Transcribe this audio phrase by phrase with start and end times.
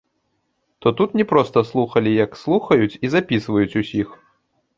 [0.83, 4.19] То тут не проста слухалі, як слухаюць і запісваюць усіх.